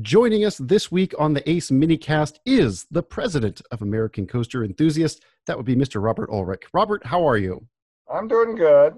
Joining 0.00 0.46
us 0.46 0.56
this 0.56 0.90
week 0.90 1.12
on 1.18 1.34
the 1.34 1.48
ACE 1.48 1.70
minicast 1.70 2.38
is 2.46 2.86
the 2.90 3.02
president 3.02 3.60
of 3.70 3.82
American 3.82 4.26
Coaster 4.26 4.64
Enthusiasts. 4.64 5.20
That 5.46 5.58
would 5.58 5.66
be 5.66 5.76
Mr. 5.76 6.02
Robert 6.02 6.30
Ulrich. 6.30 6.62
Robert, 6.72 7.04
how 7.04 7.28
are 7.28 7.36
you? 7.36 7.66
I'm 8.10 8.26
doing 8.26 8.56
good. 8.56 8.94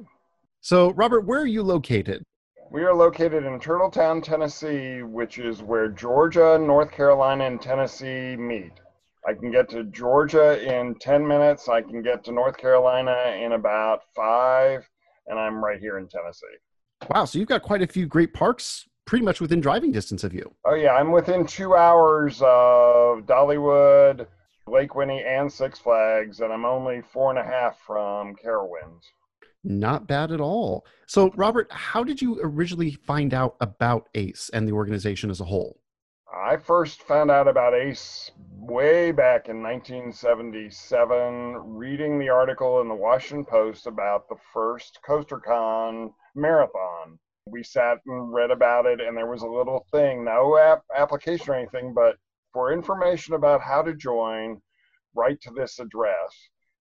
So, 0.60 0.92
Robert, 0.92 1.22
where 1.22 1.40
are 1.40 1.48
you 1.48 1.64
located? 1.64 2.22
We 2.70 2.84
are 2.84 2.94
located 2.94 3.42
in 3.42 3.58
Turtletown, 3.58 4.22
Tennessee, 4.22 5.02
which 5.02 5.38
is 5.38 5.62
where 5.62 5.88
Georgia, 5.88 6.56
North 6.60 6.92
Carolina, 6.92 7.46
and 7.46 7.60
Tennessee 7.60 8.36
meet. 8.36 8.74
I 9.26 9.34
can 9.34 9.50
get 9.50 9.68
to 9.70 9.82
Georgia 9.84 10.62
in 10.62 10.94
10 11.00 11.26
minutes. 11.26 11.68
I 11.68 11.82
can 11.82 12.02
get 12.02 12.22
to 12.26 12.32
North 12.32 12.56
Carolina 12.56 13.36
in 13.42 13.52
about 13.52 14.02
five, 14.14 14.88
and 15.26 15.40
I'm 15.40 15.62
right 15.62 15.80
here 15.80 15.98
in 15.98 16.06
Tennessee. 16.06 16.46
Wow, 17.10 17.24
so 17.24 17.40
you've 17.40 17.48
got 17.48 17.62
quite 17.62 17.82
a 17.82 17.86
few 17.88 18.06
great 18.06 18.32
parks 18.32 18.86
pretty 19.06 19.24
much 19.24 19.40
within 19.40 19.60
driving 19.60 19.92
distance 19.92 20.24
of 20.24 20.34
you. 20.34 20.54
Oh 20.64 20.74
yeah, 20.74 20.94
I'm 20.94 21.12
within 21.12 21.46
two 21.46 21.74
hours 21.74 22.40
of 22.42 23.26
Dollywood, 23.26 24.26
Lake 24.66 24.94
Winnie, 24.94 25.24
and 25.24 25.52
Six 25.52 25.78
Flags, 25.78 26.40
and 26.40 26.52
I'm 26.52 26.64
only 26.64 27.02
four 27.12 27.30
and 27.30 27.38
a 27.38 27.44
half 27.44 27.78
from 27.86 28.34
Carowinds. 28.36 29.02
Not 29.62 30.06
bad 30.06 30.30
at 30.30 30.40
all. 30.40 30.84
So, 31.06 31.30
Robert, 31.36 31.72
how 31.72 32.04
did 32.04 32.20
you 32.20 32.38
originally 32.42 32.90
find 32.90 33.32
out 33.32 33.56
about 33.60 34.08
ACE 34.14 34.50
and 34.52 34.68
the 34.68 34.72
organization 34.72 35.30
as 35.30 35.40
a 35.40 35.44
whole? 35.44 35.80
I 36.34 36.56
first 36.56 37.02
found 37.02 37.30
out 37.30 37.48
about 37.48 37.74
ACE 37.74 38.30
way 38.58 39.12
back 39.12 39.48
in 39.48 39.62
1977, 39.62 41.76
reading 41.76 42.18
the 42.18 42.28
article 42.28 42.80
in 42.80 42.88
the 42.88 42.94
Washington 42.94 43.46
Post 43.46 43.86
about 43.86 44.28
the 44.28 44.36
first 44.52 44.98
CoasterCon 45.06 46.12
marathon 46.34 47.18
we 47.46 47.62
sat 47.62 47.98
and 48.06 48.32
read 48.32 48.50
about 48.50 48.86
it 48.86 49.00
and 49.00 49.16
there 49.16 49.30
was 49.30 49.42
a 49.42 49.46
little 49.46 49.86
thing 49.92 50.24
no 50.24 50.56
app 50.56 50.82
application 50.96 51.50
or 51.50 51.54
anything 51.54 51.92
but 51.92 52.16
for 52.52 52.72
information 52.72 53.34
about 53.34 53.60
how 53.60 53.82
to 53.82 53.94
join 53.94 54.60
write 55.14 55.40
to 55.42 55.50
this 55.50 55.78
address. 55.78 56.32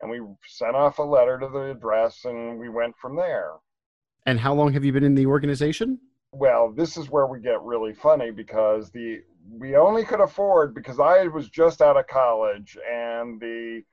And 0.01 0.09
we 0.09 0.21
sent 0.47 0.75
off 0.75 0.99
a 0.99 1.03
letter 1.03 1.39
to 1.39 1.47
the 1.47 1.71
address 1.71 2.25
and 2.25 2.59
we 2.59 2.69
went 2.69 2.95
from 2.97 3.15
there. 3.15 3.51
And 4.25 4.39
how 4.39 4.53
long 4.53 4.73
have 4.73 4.83
you 4.83 4.91
been 4.91 5.03
in 5.03 5.15
the 5.15 5.25
organization? 5.25 5.99
Well 6.31 6.71
this 6.71 6.97
is 6.97 7.09
where 7.09 7.27
we 7.27 7.39
get 7.41 7.61
really 7.61 7.93
funny 7.93 8.31
because 8.31 8.89
the 8.91 9.21
we 9.51 9.75
only 9.75 10.05
could 10.05 10.21
afford 10.21 10.73
because 10.73 11.01
i 11.01 11.27
was 11.27 11.49
just 11.49 11.81
out 11.81 11.97
of 11.97 12.07
college 12.07 12.77
and 12.89 13.41
the 13.41 13.83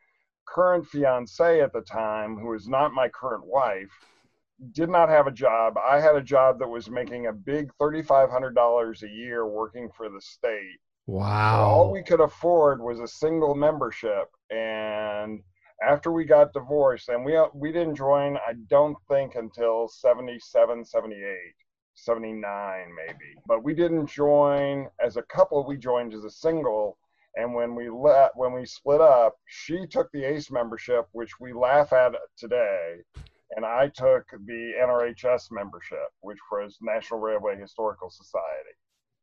current 0.47 0.87
fiance 0.87 1.61
at 1.61 1.73
the 1.73 1.81
time 1.81 2.37
who 2.37 2.55
is 2.55 2.69
not 2.69 2.95
my 2.95 3.09
current 3.09 3.45
wife 3.45 3.91
did 4.73 4.89
not 4.89 5.09
have 5.09 5.27
a 5.27 5.33
job. 5.33 5.77
I 5.79 6.01
had 6.01 6.17
a 6.17 6.23
job 6.23 6.59
that 6.59 6.69
was 6.69 6.91
making 6.91 7.27
a 7.27 7.33
big 7.33 7.71
$3,500 7.81 9.03
a 9.03 9.09
year 9.09 9.47
working 9.47 9.89
for 9.97 10.09
the 10.09 10.21
state. 10.21 10.79
Wow. 11.07 11.69
All 11.69 11.93
we 11.93 12.03
could 12.03 12.21
afford 12.21 12.81
was 12.81 13.01
a 13.01 13.09
single 13.09 13.55
membership. 13.55 14.29
And 14.51 15.41
after 15.87 16.13
we 16.13 16.25
got 16.25 16.53
divorced, 16.53 17.09
and 17.09 17.25
we, 17.25 17.39
we 17.55 17.73
didn't 17.73 17.97
join, 17.97 18.37
I 18.37 18.53
don't 18.69 18.97
think, 19.09 19.35
until 19.35 19.89
77, 19.89 20.85
78. 20.85 21.37
79 21.97 22.87
maybe 22.97 23.35
but 23.47 23.63
we 23.63 23.75
didn't 23.75 24.07
join 24.07 24.89
as 25.05 25.17
a 25.17 25.23
couple 25.23 25.67
we 25.67 25.77
joined 25.77 26.15
as 26.15 26.25
a 26.25 26.31
single 26.31 26.97
and 27.37 27.53
when 27.53 27.75
we 27.75 27.91
let 27.91 28.31
when 28.37 28.53
we 28.53 28.65
split 28.65 29.01
up 29.01 29.35
she 29.47 29.87
took 29.87 30.11
the 30.13 30.25
ace 30.25 30.51
membership 30.51 31.07
which 31.13 31.39
we 31.41 31.53
laugh 31.53 31.93
at 31.93 32.15
today 32.39 32.97
and 33.57 33.65
I 33.65 33.89
took 33.89 34.29
the 34.31 34.73
NRHS 34.81 35.51
membership, 35.51 36.09
which 36.21 36.39
was 36.53 36.79
National 36.81 37.21
Railway 37.21 37.59
Historical 37.59 38.11
Society. 38.11 38.75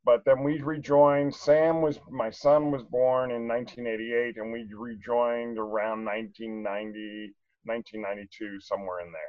But 0.04 0.24
then 0.24 0.42
we 0.42 0.60
rejoined. 0.60 1.34
Sam 1.34 1.82
was 1.82 1.98
my 2.10 2.30
son 2.30 2.70
was 2.70 2.82
born 2.84 3.30
in 3.30 3.46
1988, 3.48 4.36
and 4.36 4.52
we 4.52 4.66
rejoined 4.74 5.58
around 5.58 6.04
1990, 6.04 7.34
1992, 7.64 8.60
somewhere 8.60 9.00
in 9.00 9.12
there. 9.12 9.20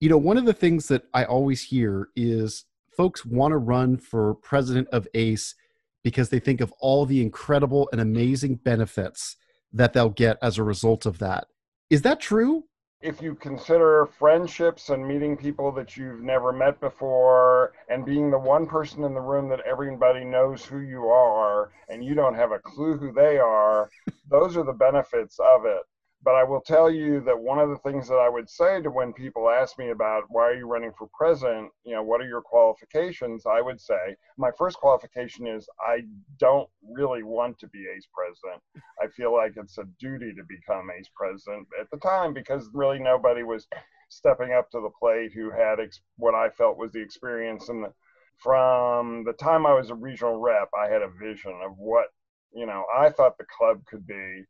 You 0.00 0.10
know, 0.10 0.18
one 0.18 0.36
of 0.36 0.44
the 0.44 0.52
things 0.52 0.88
that 0.88 1.04
I 1.14 1.24
always 1.24 1.62
hear 1.62 2.08
is 2.16 2.64
folks 2.96 3.24
want 3.24 3.52
to 3.52 3.58
run 3.58 3.96
for 3.96 4.34
president 4.34 4.88
of 4.88 5.08
ACE 5.14 5.54
because 6.02 6.28
they 6.28 6.38
think 6.38 6.60
of 6.60 6.72
all 6.80 7.06
the 7.06 7.22
incredible 7.22 7.88
and 7.92 8.00
amazing 8.00 8.56
benefits 8.56 9.36
that 9.72 9.92
they'll 9.92 10.08
get 10.08 10.38
as 10.42 10.58
a 10.58 10.62
result 10.62 11.06
of 11.06 11.18
that. 11.18 11.46
Is 11.90 12.02
that 12.02 12.20
true? 12.20 12.64
If 13.00 13.22
you 13.22 13.34
consider 13.34 14.06
friendships 14.06 14.88
and 14.88 15.06
meeting 15.06 15.36
people 15.36 15.70
that 15.70 15.96
you've 15.96 16.22
never 16.22 16.52
met 16.52 16.80
before 16.80 17.72
and 17.88 18.04
being 18.04 18.30
the 18.30 18.38
one 18.38 18.66
person 18.66 19.04
in 19.04 19.14
the 19.14 19.20
room 19.20 19.48
that 19.48 19.60
everybody 19.60 20.24
knows 20.24 20.64
who 20.64 20.80
you 20.80 21.06
are 21.06 21.70
and 21.88 22.04
you 22.04 22.14
don't 22.14 22.34
have 22.34 22.50
a 22.50 22.58
clue 22.58 22.96
who 22.96 23.12
they 23.12 23.38
are, 23.38 23.88
those 24.28 24.56
are 24.56 24.64
the 24.64 24.72
benefits 24.72 25.38
of 25.38 25.64
it. 25.64 25.82
But 26.22 26.34
I 26.34 26.42
will 26.42 26.60
tell 26.60 26.90
you 26.90 27.20
that 27.20 27.38
one 27.38 27.60
of 27.60 27.68
the 27.68 27.78
things 27.78 28.08
that 28.08 28.16
I 28.18 28.28
would 28.28 28.50
say 28.50 28.82
to 28.82 28.90
when 28.90 29.12
people 29.12 29.48
ask 29.48 29.78
me 29.78 29.90
about 29.90 30.24
why 30.28 30.48
are 30.48 30.54
you 30.54 30.66
running 30.66 30.92
for 30.98 31.08
president, 31.16 31.70
you 31.84 31.94
know, 31.94 32.02
what 32.02 32.20
are 32.20 32.26
your 32.28 32.42
qualifications? 32.42 33.46
I 33.46 33.60
would 33.60 33.80
say 33.80 34.16
my 34.36 34.50
first 34.58 34.78
qualification 34.78 35.46
is 35.46 35.68
I 35.80 36.00
don't 36.38 36.68
really 36.82 37.22
want 37.22 37.58
to 37.60 37.68
be 37.68 37.86
ACE 37.96 38.08
president. 38.12 38.60
I 39.00 39.06
feel 39.08 39.32
like 39.32 39.52
it's 39.56 39.78
a 39.78 39.84
duty 40.00 40.32
to 40.34 40.42
become 40.48 40.90
ACE 40.90 41.08
president 41.14 41.68
at 41.80 41.88
the 41.90 41.98
time 41.98 42.34
because 42.34 42.68
really 42.74 42.98
nobody 42.98 43.44
was 43.44 43.68
stepping 44.08 44.52
up 44.52 44.70
to 44.70 44.80
the 44.80 44.90
plate 44.98 45.32
who 45.32 45.50
had 45.50 45.78
ex- 45.78 46.00
what 46.16 46.34
I 46.34 46.50
felt 46.50 46.78
was 46.78 46.92
the 46.92 47.00
experience 47.00 47.68
and 47.68 47.84
the, 47.84 47.92
from 48.38 49.24
the 49.24 49.32
time 49.34 49.66
I 49.66 49.74
was 49.74 49.90
a 49.90 49.94
regional 49.94 50.40
rep, 50.40 50.68
I 50.78 50.88
had 50.88 51.02
a 51.02 51.10
vision 51.20 51.60
of 51.64 51.72
what 51.76 52.06
you 52.52 52.66
know 52.66 52.84
I 52.96 53.10
thought 53.10 53.38
the 53.38 53.46
club 53.56 53.84
could 53.86 54.06
be 54.06 54.44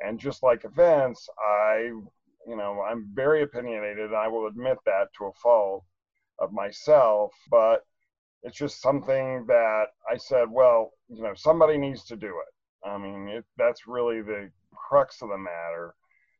and 0.00 0.18
just 0.18 0.42
like 0.42 0.64
events, 0.64 1.28
I, 1.38 1.90
you 2.46 2.56
know, 2.56 2.82
I'm 2.88 3.10
very 3.14 3.42
opinionated. 3.42 4.06
And 4.06 4.16
I 4.16 4.28
will 4.28 4.46
admit 4.46 4.78
that 4.86 5.08
to 5.18 5.26
a 5.26 5.32
fault 5.42 5.84
of 6.38 6.52
myself, 6.52 7.32
but 7.50 7.84
it's 8.42 8.56
just 8.56 8.80
something 8.80 9.44
that 9.46 9.86
I 10.10 10.16
said, 10.16 10.48
well, 10.50 10.92
you 11.08 11.22
know, 11.22 11.34
somebody 11.34 11.76
needs 11.76 12.04
to 12.06 12.16
do 12.16 12.28
it. 12.28 12.88
I 12.88 12.96
mean, 12.96 13.28
it, 13.28 13.44
that's 13.58 13.86
really 13.86 14.22
the 14.22 14.50
crux 14.74 15.20
of 15.22 15.28
the 15.28 15.38
matter. 15.38 15.94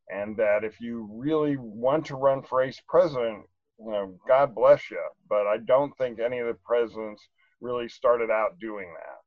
And 0.08 0.36
that 0.38 0.64
if 0.64 0.80
you 0.80 1.08
really 1.12 1.56
want 1.56 2.06
to 2.06 2.16
run 2.16 2.42
for 2.42 2.62
ace 2.62 2.80
president, 2.88 3.44
you 3.78 3.90
know, 3.90 4.18
God 4.26 4.54
bless 4.54 4.90
you. 4.90 5.02
But 5.28 5.46
I 5.46 5.58
don't 5.58 5.96
think 5.98 6.18
any 6.18 6.38
of 6.38 6.46
the 6.46 6.56
presidents 6.64 7.22
really 7.60 7.88
started 7.88 8.30
out 8.30 8.58
doing 8.58 8.92
that. 8.94 9.18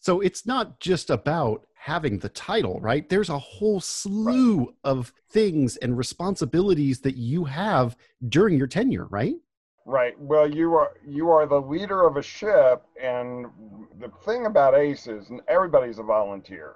So 0.00 0.20
it's 0.20 0.46
not 0.46 0.80
just 0.80 1.10
about 1.10 1.66
having 1.74 2.18
the 2.18 2.28
title, 2.30 2.80
right? 2.80 3.08
There's 3.08 3.28
a 3.28 3.38
whole 3.38 3.80
slew 3.80 4.58
right. 4.58 4.68
of 4.84 5.12
things 5.30 5.76
and 5.76 5.98
responsibilities 5.98 7.00
that 7.00 7.16
you 7.16 7.44
have 7.44 7.96
during 8.28 8.56
your 8.56 8.66
tenure, 8.66 9.06
right? 9.06 9.36
Right. 9.86 10.18
Well, 10.18 10.50
you 10.50 10.74
are 10.74 10.92
you 11.06 11.28
are 11.28 11.46
the 11.46 11.60
leader 11.60 12.06
of 12.06 12.16
a 12.16 12.22
ship, 12.22 12.82
and 13.00 13.46
the 14.00 14.10
thing 14.24 14.46
about 14.46 14.74
ACE 14.74 15.06
is 15.06 15.30
everybody's 15.46 15.98
a 15.98 16.02
volunteer. 16.02 16.74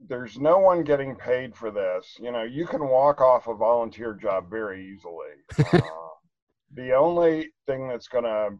There's 0.00 0.38
no 0.38 0.58
one 0.58 0.82
getting 0.82 1.14
paid 1.14 1.54
for 1.54 1.70
this. 1.70 2.16
You 2.18 2.32
know, 2.32 2.44
you 2.44 2.66
can 2.66 2.88
walk 2.88 3.20
off 3.20 3.48
a 3.48 3.54
volunteer 3.54 4.14
job 4.14 4.48
very 4.48 4.94
easily. 4.94 5.34
uh, 5.74 6.08
the 6.72 6.92
only 6.92 7.50
thing 7.66 7.86
that's 7.86 8.08
going 8.08 8.24
to 8.24 8.50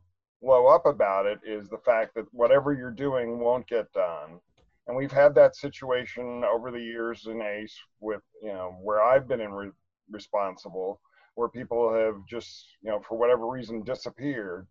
blow 0.40 0.66
up 0.66 0.86
about 0.86 1.26
it 1.26 1.40
is 1.44 1.68
the 1.68 1.78
fact 1.78 2.14
that 2.14 2.32
whatever 2.32 2.72
you're 2.72 2.90
doing 2.90 3.40
won't 3.40 3.66
get 3.66 3.92
done. 3.92 4.40
And 4.86 4.96
we've 4.96 5.12
had 5.12 5.34
that 5.34 5.56
situation 5.56 6.44
over 6.44 6.70
the 6.70 6.80
years 6.80 7.26
in 7.26 7.42
ACE 7.42 7.76
with, 8.00 8.22
you 8.42 8.52
know, 8.52 8.76
where 8.82 9.02
I've 9.02 9.28
been 9.28 9.40
in 9.40 9.52
re- 9.52 9.70
responsible, 10.10 11.00
where 11.34 11.48
people 11.48 11.92
have 11.92 12.24
just, 12.26 12.66
you 12.82 12.90
know, 12.90 13.00
for 13.00 13.18
whatever 13.18 13.46
reason 13.46 13.82
disappeared. 13.82 14.66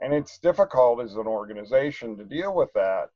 And 0.00 0.14
it's 0.14 0.38
difficult 0.38 1.02
as 1.02 1.16
an 1.16 1.26
organization 1.26 2.16
to 2.16 2.24
deal 2.24 2.54
with 2.54 2.72
that. 2.74 3.08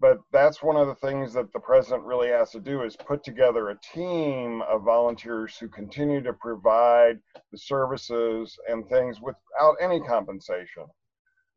But 0.00 0.18
that's 0.32 0.62
one 0.62 0.76
of 0.76 0.88
the 0.88 0.94
things 0.94 1.34
that 1.34 1.52
the 1.52 1.60
president 1.60 2.04
really 2.04 2.28
has 2.28 2.50
to 2.52 2.60
do 2.60 2.82
is 2.82 2.96
put 2.96 3.22
together 3.22 3.68
a 3.68 3.78
team 3.94 4.62
of 4.62 4.82
volunteers 4.82 5.56
who 5.58 5.68
continue 5.68 6.22
to 6.22 6.32
provide 6.32 7.20
the 7.52 7.58
services 7.58 8.58
and 8.66 8.88
things 8.88 9.20
without 9.20 9.76
any 9.78 10.00
compensation 10.00 10.84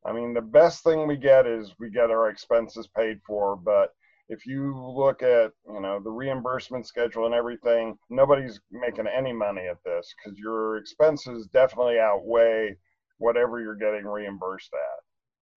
I 0.06 0.12
mean, 0.12 0.34
the 0.34 0.42
best 0.42 0.84
thing 0.84 1.08
we 1.08 1.18
get 1.18 1.48
is 1.48 1.74
we 1.80 1.90
get 1.90 2.12
our 2.12 2.30
expenses 2.30 2.88
paid 2.96 3.20
for, 3.26 3.56
but 3.56 3.90
if 4.30 4.46
you 4.46 4.76
look 4.78 5.22
at 5.22 5.52
you 5.68 5.82
know 5.82 6.00
the 6.02 6.10
reimbursement 6.10 6.88
schedule 6.88 7.26
and 7.26 7.36
everything 7.36 7.98
nobody's 8.10 8.60
making 8.72 9.08
any 9.08 9.34
money 9.34 9.68
at 9.70 9.84
this 9.84 10.14
because 10.16 10.38
your 10.40 10.78
expenses 10.78 11.48
definitely 11.54 12.00
outweigh 12.00 12.76
whatever 13.18 13.60
you're 13.60 13.76
getting 13.76 14.06
reimbursed 14.06 14.74
at. 14.74 15.04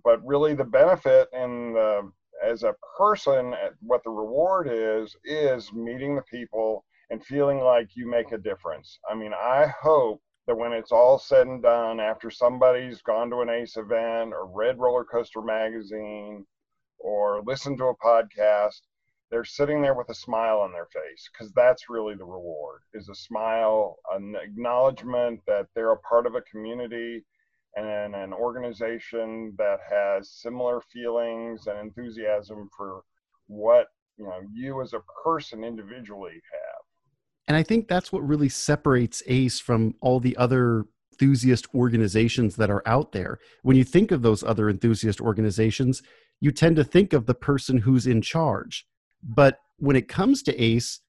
But 0.04 0.24
really 0.24 0.54
the 0.54 0.64
benefit 0.64 1.28
and 1.32 1.76
as 2.44 2.64
a 2.64 2.74
person 2.98 3.54
what 3.80 4.02
the 4.04 4.10
reward 4.10 4.68
is 4.70 5.16
is 5.24 5.72
meeting 5.72 6.16
the 6.16 6.22
people 6.22 6.84
and 7.10 7.24
feeling 7.24 7.60
like 7.60 7.88
you 7.94 8.10
make 8.10 8.32
a 8.32 8.38
difference. 8.38 8.98
I 9.10 9.14
mean 9.14 9.32
i 9.32 9.72
hope 9.80 10.20
that 10.46 10.56
when 10.56 10.72
it's 10.72 10.92
all 10.92 11.18
said 11.18 11.46
and 11.46 11.62
done, 11.62 12.00
after 12.00 12.30
somebody's 12.30 13.02
gone 13.02 13.30
to 13.30 13.40
an 13.40 13.50
ACE 13.50 13.76
event 13.76 14.32
or 14.32 14.46
read 14.46 14.78
Roller 14.78 15.04
Coaster 15.04 15.42
Magazine 15.42 16.46
or 16.98 17.42
listened 17.44 17.78
to 17.78 17.86
a 17.86 17.96
podcast, 17.96 18.80
they're 19.30 19.44
sitting 19.44 19.82
there 19.82 19.94
with 19.94 20.08
a 20.08 20.14
smile 20.14 20.60
on 20.60 20.72
their 20.72 20.86
face 20.86 21.28
because 21.32 21.52
that's 21.52 21.90
really 21.90 22.14
the 22.14 22.24
reward 22.24 22.82
is 22.94 23.08
a 23.08 23.14
smile, 23.14 23.96
an 24.12 24.36
acknowledgement 24.40 25.40
that 25.46 25.66
they're 25.74 25.92
a 25.92 25.98
part 25.98 26.26
of 26.26 26.36
a 26.36 26.42
community 26.42 27.24
and 27.74 28.14
an 28.14 28.32
organization 28.32 29.54
that 29.58 29.78
has 29.88 30.30
similar 30.30 30.80
feelings 30.92 31.66
and 31.66 31.78
enthusiasm 31.78 32.68
for 32.76 33.02
what 33.48 33.88
you 34.16 34.24
know 34.24 34.40
you 34.52 34.80
as 34.80 34.94
a 34.94 35.02
person 35.22 35.62
individually 35.62 36.40
have 36.52 36.65
and 37.48 37.56
i 37.56 37.62
think 37.62 37.88
that's 37.88 38.12
what 38.12 38.26
really 38.26 38.48
separates 38.48 39.22
ace 39.26 39.58
from 39.60 39.94
all 40.00 40.20
the 40.20 40.36
other 40.36 40.84
enthusiast 41.12 41.66
organizations 41.74 42.56
that 42.56 42.70
are 42.70 42.82
out 42.86 43.12
there 43.12 43.38
when 43.62 43.76
you 43.76 43.84
think 43.84 44.10
of 44.10 44.22
those 44.22 44.42
other 44.42 44.68
enthusiast 44.68 45.20
organizations 45.20 46.02
you 46.40 46.50
tend 46.50 46.76
to 46.76 46.84
think 46.84 47.12
of 47.12 47.26
the 47.26 47.34
person 47.34 47.78
who's 47.78 48.06
in 48.06 48.20
charge 48.20 48.86
but 49.22 49.58
when 49.78 49.96
it 49.96 50.08
comes 50.08 50.42
to 50.42 50.62
ace 50.62 51.00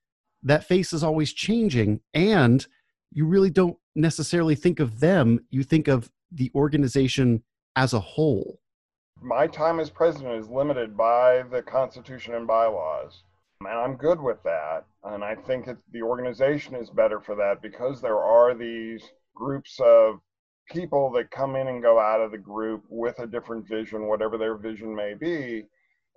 that 0.44 0.64
face 0.64 0.94
is 0.94 1.04
always 1.04 1.34
changing 1.34 2.00
and 2.14 2.68
you 3.12 3.26
really 3.26 3.50
don't 3.50 3.78
necessarily 3.96 4.56
think 4.56 4.80
of 4.80 5.00
them 5.00 5.40
you 5.50 5.64
think 5.64 5.88
of 5.88 6.10
the 6.32 6.52
organization 6.56 7.44
as 7.76 7.94
a 7.94 8.00
whole? 8.00 8.60
My 9.22 9.48
time 9.48 9.80
as 9.80 9.90
president 9.90 10.36
is 10.36 10.50
limited 10.50 10.96
by 10.96 11.44
the 11.44 11.62
Constitution 11.62 12.36
and 12.36 12.46
bylaws. 12.46 13.24
And 13.62 13.70
I'm 13.70 13.96
good 13.96 14.22
with 14.22 14.42
that. 14.44 14.86
And 15.04 15.24
I 15.24 15.36
think 15.36 15.68
it, 15.68 15.78
the 15.92 16.02
organization 16.02 16.76
is 16.76 16.90
better 16.90 17.20
for 17.20 17.36
that 17.36 17.62
because 17.62 18.02
there 18.02 18.20
are 18.20 18.54
these 18.54 19.04
groups 19.36 19.80
of 19.80 20.20
people 20.70 21.12
that 21.12 21.32
come 21.32 21.56
in 21.56 21.68
and 21.68 21.82
go 21.82 22.00
out 22.00 22.22
of 22.22 22.32
the 22.32 22.38
group 22.38 22.84
with 22.90 23.18
a 23.20 23.28
different 23.28 23.68
vision, 23.68 24.08
whatever 24.08 24.38
their 24.38 24.58
vision 24.58 24.96
may 24.96 25.14
be. 25.14 25.64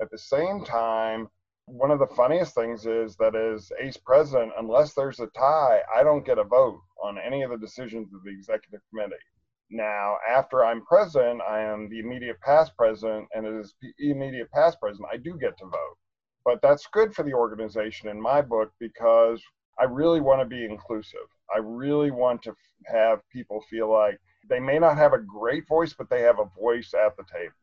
At 0.00 0.10
the 0.10 0.19
same 0.19 0.64
time, 0.64 1.28
one 1.66 1.90
of 1.90 1.98
the 1.98 2.14
funniest 2.14 2.54
things 2.54 2.84
is 2.84 3.16
that 3.16 3.37
as 3.37 3.70
ACE 3.81 3.96
president, 3.96 4.52
unless 4.58 4.92
there's 4.92 5.20
a 5.20 5.28
tie, 5.28 5.81
I 5.94 6.02
don't 6.02 6.26
get 6.26 6.38
a 6.38 6.44
vote 6.44 6.81
on 7.02 7.16
any 7.19 7.42
of 7.42 7.50
the 7.50 7.58
decisions 7.58 8.12
of 8.12 8.22
the 8.25 8.31
executive 8.31 8.81
committee. 8.90 9.22
Now, 9.70 10.16
after 10.28 10.64
I'm 10.64 10.84
president, 10.84 11.40
I 11.48 11.60
am 11.60 11.88
the 11.88 12.00
immediate 12.00 12.40
past 12.40 12.72
president, 12.76 13.28
and 13.32 13.46
as 13.46 13.72
immediate 13.98 14.50
past 14.50 14.81
president, 14.81 15.08
I 15.12 15.16
do 15.16 15.38
get 15.38 15.56
to 15.58 15.64
vote. 15.64 15.96
But 16.44 16.60
that's 16.62 16.87
good 16.92 17.14
for 17.14 17.22
the 17.22 17.34
organization 17.34 18.08
in 18.08 18.20
my 18.20 18.40
book 18.40 18.72
because 18.78 19.42
I 19.78 19.84
really 19.84 20.20
want 20.20 20.40
to 20.40 20.46
be 20.46 20.64
inclusive. 20.64 21.28
I 21.54 21.58
really 21.58 22.10
want 22.10 22.42
to 22.42 22.54
have 22.87 23.20
people 23.32 23.62
feel 23.69 23.90
like 23.90 24.19
they 24.48 24.60
may 24.60 24.78
not 24.78 24.96
have 24.96 25.12
a 25.12 25.19
great 25.19 25.66
voice, 25.69 25.92
but 25.92 26.08
they 26.10 26.22
have 26.22 26.38
a 26.38 26.50
voice 26.58 26.94
at 26.94 27.16
the 27.16 27.25
table. 27.25 27.54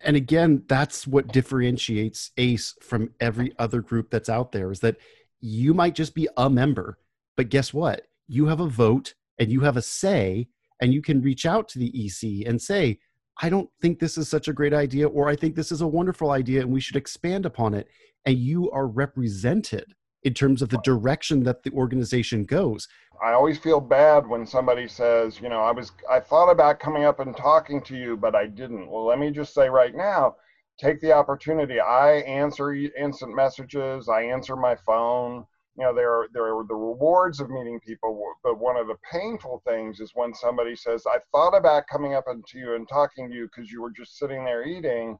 And 0.00 0.16
again, 0.16 0.64
that's 0.66 1.06
what 1.06 1.28
differentiates 1.28 2.32
ACE 2.36 2.74
from 2.80 3.10
every 3.20 3.52
other 3.58 3.80
group 3.80 4.10
that's 4.10 4.28
out 4.28 4.52
there 4.52 4.70
is 4.72 4.80
that 4.80 4.96
you 5.40 5.74
might 5.74 5.94
just 5.94 6.14
be 6.14 6.28
a 6.36 6.50
member, 6.50 6.98
but 7.36 7.50
guess 7.50 7.72
what? 7.72 8.08
You 8.26 8.46
have 8.46 8.60
a 8.60 8.68
vote 8.68 9.14
and 9.38 9.50
you 9.50 9.60
have 9.60 9.76
a 9.76 9.82
say 9.82 10.48
and 10.80 10.92
you 10.92 11.02
can 11.02 11.22
reach 11.22 11.46
out 11.46 11.68
to 11.68 11.78
the 11.78 12.06
EC 12.06 12.46
and 12.46 12.60
say, 12.60 12.98
I 13.40 13.48
don't 13.48 13.70
think 13.80 13.98
this 13.98 14.18
is 14.18 14.28
such 14.28 14.48
a 14.48 14.52
great 14.52 14.74
idea, 14.74 15.08
or 15.08 15.28
I 15.28 15.36
think 15.36 15.56
this 15.56 15.72
is 15.72 15.80
a 15.80 15.86
wonderful 15.86 16.30
idea 16.30 16.60
and 16.60 16.70
we 16.70 16.80
should 16.80 16.96
expand 16.96 17.46
upon 17.46 17.74
it. 17.74 17.88
And 18.24 18.38
you 18.38 18.70
are 18.70 18.86
represented 18.86 19.94
in 20.22 20.34
terms 20.34 20.62
of 20.62 20.68
the 20.68 20.80
direction 20.84 21.42
that 21.44 21.62
the 21.62 21.72
organization 21.72 22.44
goes. 22.44 22.86
I 23.24 23.32
always 23.32 23.58
feel 23.58 23.80
bad 23.80 24.26
when 24.26 24.46
somebody 24.46 24.86
says, 24.88 25.40
you 25.40 25.48
know, 25.48 25.60
I 25.60 25.72
was 25.72 25.92
I 26.10 26.20
thought 26.20 26.50
about 26.50 26.80
coming 26.80 27.04
up 27.04 27.20
and 27.20 27.36
talking 27.36 27.82
to 27.82 27.96
you, 27.96 28.16
but 28.16 28.34
I 28.34 28.46
didn't. 28.46 28.90
Well, 28.90 29.04
let 29.04 29.18
me 29.18 29.30
just 29.30 29.54
say 29.54 29.68
right 29.68 29.94
now, 29.94 30.36
take 30.78 31.00
the 31.00 31.12
opportunity. 31.12 31.80
I 31.80 32.14
answer 32.18 32.72
instant 32.74 33.34
messages, 33.34 34.08
I 34.08 34.22
answer 34.22 34.56
my 34.56 34.76
phone 34.76 35.44
you 35.76 35.84
know 35.84 35.94
there 35.94 36.12
are 36.12 36.28
there 36.32 36.56
are 36.56 36.64
the 36.66 36.74
rewards 36.74 37.40
of 37.40 37.50
meeting 37.50 37.80
people 37.80 38.18
but 38.42 38.58
one 38.58 38.76
of 38.76 38.86
the 38.86 38.96
painful 39.10 39.62
things 39.66 40.00
is 40.00 40.12
when 40.14 40.34
somebody 40.34 40.76
says 40.76 41.04
i 41.06 41.18
thought 41.32 41.56
about 41.56 41.86
coming 41.86 42.14
up 42.14 42.24
to 42.46 42.58
you 42.58 42.74
and 42.74 42.88
talking 42.88 43.28
to 43.28 43.34
you 43.34 43.46
because 43.46 43.70
you 43.70 43.80
were 43.80 43.90
just 43.90 44.18
sitting 44.18 44.44
there 44.44 44.66
eating 44.66 45.18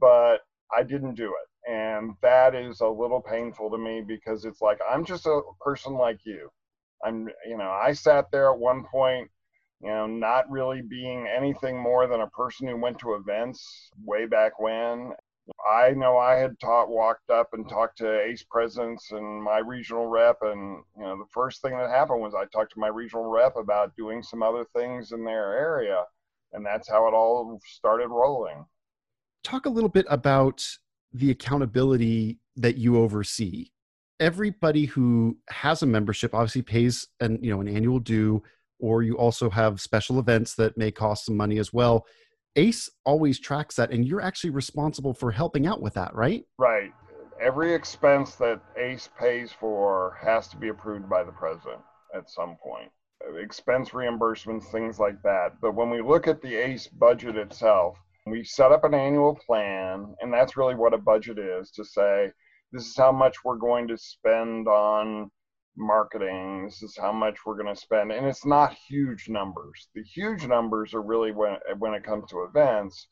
but 0.00 0.38
i 0.76 0.82
didn't 0.82 1.14
do 1.14 1.26
it. 1.26 1.70
And 1.70 2.14
that 2.22 2.54
is 2.54 2.80
a 2.80 2.88
little 2.88 3.20
painful 3.20 3.70
to 3.70 3.78
me 3.78 4.02
because 4.06 4.44
it's 4.44 4.62
like 4.62 4.78
i'm 4.90 5.04
just 5.04 5.26
a 5.26 5.40
person 5.60 5.94
like 5.94 6.20
you. 6.24 6.48
I'm 7.04 7.28
you 7.46 7.58
know 7.58 7.70
i 7.70 7.92
sat 7.92 8.30
there 8.30 8.50
at 8.50 8.58
one 8.58 8.84
point 8.84 9.30
you 9.82 9.88
know 9.88 10.06
not 10.06 10.50
really 10.50 10.82
being 10.82 11.26
anything 11.26 11.78
more 11.78 12.06
than 12.06 12.20
a 12.22 12.28
person 12.28 12.68
who 12.68 12.76
went 12.76 12.98
to 13.00 13.14
events 13.14 13.90
way 14.04 14.26
back 14.26 14.58
when 14.58 15.12
I 15.70 15.90
know 15.90 16.18
I 16.18 16.34
had 16.34 16.58
taught, 16.60 16.88
walked 16.88 17.30
up 17.30 17.48
and 17.52 17.68
talked 17.68 17.98
to 17.98 18.20
ACE 18.20 18.44
presidents 18.50 19.12
and 19.12 19.42
my 19.42 19.58
regional 19.58 20.06
rep, 20.06 20.38
and 20.42 20.82
you 20.96 21.02
know 21.02 21.16
the 21.16 21.28
first 21.32 21.62
thing 21.62 21.76
that 21.76 21.90
happened 21.90 22.20
was 22.20 22.34
I 22.34 22.44
talked 22.46 22.72
to 22.74 22.80
my 22.80 22.88
regional 22.88 23.24
rep 23.26 23.56
about 23.56 23.96
doing 23.96 24.22
some 24.22 24.42
other 24.42 24.64
things 24.74 25.12
in 25.12 25.24
their 25.24 25.56
area, 25.56 26.04
and 26.52 26.64
that's 26.64 26.88
how 26.88 27.06
it 27.08 27.14
all 27.14 27.60
started 27.64 28.08
rolling. 28.08 28.64
Talk 29.44 29.66
a 29.66 29.70
little 29.70 29.88
bit 29.88 30.06
about 30.08 30.66
the 31.12 31.30
accountability 31.30 32.38
that 32.56 32.76
you 32.76 32.98
oversee. 32.98 33.70
Everybody 34.18 34.84
who 34.84 35.38
has 35.48 35.82
a 35.82 35.86
membership 35.86 36.34
obviously 36.34 36.62
pays 36.62 37.06
an 37.20 37.38
you 37.42 37.50
know 37.50 37.60
an 37.60 37.68
annual 37.68 38.00
due, 38.00 38.42
or 38.78 39.02
you 39.02 39.16
also 39.16 39.50
have 39.50 39.80
special 39.80 40.18
events 40.18 40.54
that 40.54 40.76
may 40.76 40.90
cost 40.90 41.26
some 41.26 41.36
money 41.36 41.58
as 41.58 41.72
well 41.72 42.06
ACE 42.56 42.90
always 43.04 43.38
tracks 43.38 43.76
that, 43.76 43.90
and 43.90 44.06
you're 44.06 44.20
actually 44.20 44.50
responsible 44.50 45.14
for 45.14 45.30
helping 45.30 45.66
out 45.66 45.80
with 45.80 45.94
that, 45.94 46.14
right? 46.14 46.44
Right. 46.58 46.92
Every 47.40 47.72
expense 47.72 48.34
that 48.36 48.60
ACE 48.76 49.08
pays 49.18 49.52
for 49.52 50.18
has 50.20 50.48
to 50.48 50.56
be 50.56 50.68
approved 50.68 51.08
by 51.08 51.22
the 51.24 51.32
president 51.32 51.80
at 52.14 52.28
some 52.28 52.56
point. 52.62 52.90
Expense 53.38 53.90
reimbursements, 53.90 54.70
things 54.70 54.98
like 54.98 55.22
that. 55.22 55.60
But 55.60 55.74
when 55.74 55.90
we 55.90 56.02
look 56.02 56.26
at 56.26 56.42
the 56.42 56.54
ACE 56.54 56.88
budget 56.88 57.36
itself, 57.36 57.98
we 58.26 58.44
set 58.44 58.72
up 58.72 58.84
an 58.84 58.94
annual 58.94 59.34
plan, 59.46 60.14
and 60.20 60.32
that's 60.32 60.56
really 60.56 60.74
what 60.74 60.94
a 60.94 60.98
budget 60.98 61.38
is 61.38 61.70
to 61.72 61.84
say, 61.84 62.30
this 62.72 62.86
is 62.86 62.96
how 62.96 63.12
much 63.12 63.36
we're 63.44 63.56
going 63.56 63.88
to 63.88 63.96
spend 63.96 64.68
on 64.68 65.30
marketing. 65.80 66.64
This 66.64 66.82
is 66.82 66.96
how 66.96 67.12
much 67.12 67.38
we're 67.44 67.60
going 67.60 67.74
to 67.74 67.80
spend, 67.80 68.12
and 68.12 68.26
it's 68.26 68.46
not 68.46 68.76
huge 68.88 69.28
numbers. 69.28 69.88
The 69.94 70.02
huge 70.02 70.46
numbers 70.46 70.94
are 70.94 71.02
really 71.02 71.32
when 71.32 71.56
when 71.78 71.94
it 71.94 72.04
comes 72.04 72.30
to 72.30 72.42
events, 72.42 73.08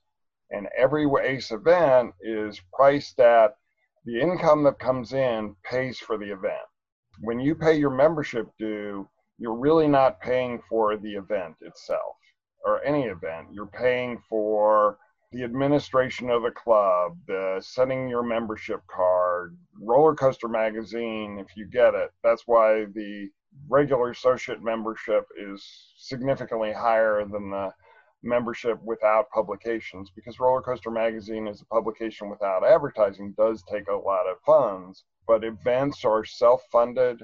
and 0.51 0.69
every 0.77 1.07
ACE 1.23 1.51
event 1.51 2.15
is 2.21 2.61
priced 2.73 3.19
at 3.19 3.57
the 4.05 4.21
income 4.21 4.63
that 4.65 4.79
comes 4.79 5.13
in 5.13 5.57
pays 5.65 5.99
for 5.99 6.17
the 6.17 6.33
event. 6.33 6.69
When 7.21 7.41
you 7.41 7.55
pay 7.55 7.75
your 7.77 7.91
membership 7.91 8.47
due, 8.59 9.09
you're 9.39 9.59
really 9.59 9.89
not 9.89 10.21
paying 10.21 10.63
for 10.69 10.97
the 10.97 11.15
event 11.15 11.57
itself 11.61 12.17
or 12.65 12.85
any 12.85 13.05
event. 13.05 13.49
You're 13.53 13.67
paying 13.67 14.23
for 14.29 14.99
the 15.33 15.45
administration 15.45 16.31
of 16.31 16.43
the 16.43 16.51
club, 16.51 17.19
the 17.27 17.59
sending 17.61 18.09
your 18.09 18.23
membership 18.23 18.81
card, 18.87 19.57
roller 19.81 20.15
coaster 20.15 20.49
magazine, 20.49 21.39
if 21.39 21.55
you 21.55 21.67
get 21.67 21.95
it. 21.95 22.11
That's 22.25 22.45
why 22.47 22.87
the 22.95 23.29
regular 23.69 24.11
associate 24.11 24.63
membership 24.63 25.27
is 25.37 25.93
significantly 25.97 26.73
higher 26.73 27.25
than 27.27 27.51
the 27.51 27.73
membership 28.23 28.79
without 28.83 29.31
publications 29.31 30.11
because 30.15 30.41
roller 30.41 30.63
coaster 30.63 30.91
magazine 30.91 31.47
is 31.47 31.61
a 31.61 31.67
publication 31.67 32.29
without 32.29 32.67
advertising 32.67 33.33
does 33.37 33.63
take 33.71 33.87
a 33.89 33.95
lot 33.95 34.27
of 34.27 34.41
funds 34.45 35.05
but 35.29 35.45
events 35.45 36.05
are 36.05 36.25
self-funded 36.25 37.23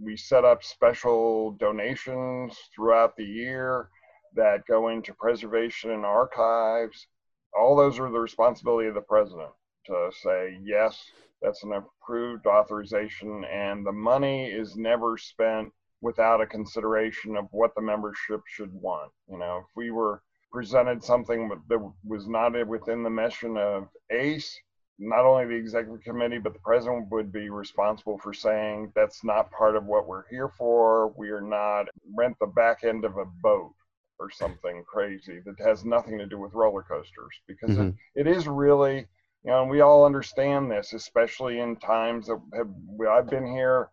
we 0.00 0.16
set 0.16 0.44
up 0.44 0.62
special 0.62 1.52
donations 1.58 2.56
throughout 2.72 3.16
the 3.16 3.24
year 3.24 3.88
that 4.36 4.64
go 4.68 4.88
into 4.88 5.12
preservation 5.14 5.90
and 5.90 6.04
archives 6.04 7.08
all 7.56 7.76
those 7.76 7.98
are 7.98 8.10
the 8.10 8.18
responsibility 8.18 8.88
of 8.88 8.94
the 8.94 9.00
president 9.00 9.50
to 9.86 10.10
say, 10.22 10.58
yes, 10.62 11.10
that's 11.40 11.62
an 11.62 11.72
approved 11.72 12.46
authorization, 12.46 13.44
and 13.44 13.86
the 13.86 13.92
money 13.92 14.46
is 14.46 14.76
never 14.76 15.16
spent 15.16 15.72
without 16.00 16.40
a 16.40 16.46
consideration 16.46 17.36
of 17.36 17.46
what 17.50 17.74
the 17.74 17.82
membership 17.82 18.40
should 18.46 18.72
want. 18.72 19.10
You 19.30 19.38
know, 19.38 19.58
if 19.58 19.66
we 19.76 19.90
were 19.90 20.22
presented 20.52 21.02
something 21.02 21.50
that 21.68 21.92
was 22.04 22.28
not 22.28 22.66
within 22.66 23.02
the 23.02 23.10
mission 23.10 23.56
of 23.56 23.88
ACE, 24.10 24.58
not 24.98 25.24
only 25.24 25.46
the 25.46 25.54
executive 25.54 26.02
committee, 26.02 26.38
but 26.38 26.54
the 26.54 26.58
president 26.60 27.08
would 27.10 27.30
be 27.30 27.50
responsible 27.50 28.18
for 28.18 28.32
saying 28.32 28.92
that's 28.96 29.22
not 29.22 29.50
part 29.52 29.76
of 29.76 29.84
what 29.84 30.08
we're 30.08 30.28
here 30.28 30.48
for. 30.48 31.12
We 31.16 31.30
are 31.30 31.40
not 31.40 31.86
rent 32.16 32.36
the 32.40 32.48
back 32.48 32.82
end 32.82 33.04
of 33.04 33.16
a 33.16 33.24
boat 33.42 33.74
or 34.20 34.30
something 34.30 34.84
crazy 34.86 35.40
that 35.44 35.58
has 35.64 35.84
nothing 35.84 36.18
to 36.18 36.26
do 36.26 36.38
with 36.38 36.54
roller 36.54 36.82
coasters 36.82 37.34
because 37.46 37.70
mm-hmm. 37.70 37.90
it, 38.14 38.26
it 38.26 38.36
is 38.36 38.46
really 38.48 39.06
you 39.44 39.50
know 39.50 39.64
we 39.64 39.80
all 39.80 40.04
understand 40.04 40.70
this 40.70 40.92
especially 40.92 41.60
in 41.60 41.76
times 41.76 42.26
that 42.26 42.40
have 42.54 42.68
i've 43.10 43.30
been 43.30 43.46
here 43.46 43.90